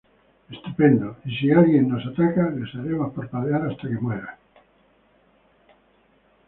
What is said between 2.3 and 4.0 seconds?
le haremos parpadear hasta que